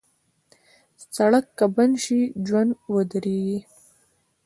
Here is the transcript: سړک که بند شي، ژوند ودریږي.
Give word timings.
سړک 1.15 1.45
که 1.57 1.65
بند 1.75 1.95
شي، 2.03 2.19
ژوند 2.47 2.71
ودریږي. 2.93 3.59